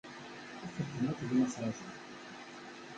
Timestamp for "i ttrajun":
1.45-1.93